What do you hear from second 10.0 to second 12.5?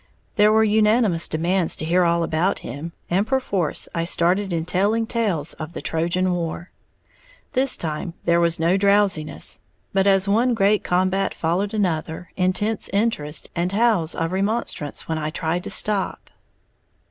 as one great combat followed another,